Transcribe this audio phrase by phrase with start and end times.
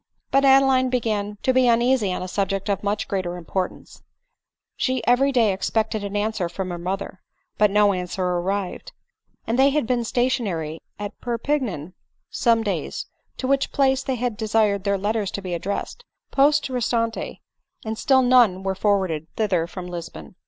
[0.31, 4.01] But Adeline began to be uneasy on a subject of much greater importance;
[4.75, 7.21] she every day expected an answer from her mother,
[7.59, 8.93] but no answer arrived;
[9.45, 11.93] and they had been stationary at Perpignan
[12.31, 13.05] some days,
[13.37, 17.37] to which place they had desired their letters to be addressed, posts re stante,
[17.85, 20.33] and still none were forwarded thither from Lisbon.